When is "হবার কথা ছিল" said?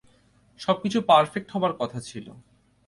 1.51-2.27